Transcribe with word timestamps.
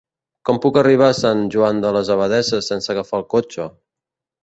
Com 0.49 0.59
puc 0.63 0.79
arribar 0.81 1.09
a 1.13 1.17
Sant 1.19 1.45
Joan 1.57 1.83
de 1.85 1.93
les 1.99 2.11
Abadesses 2.17 2.73
sense 2.75 2.93
agafar 2.97 3.25
el 3.25 3.31
cotxe? 3.37 3.73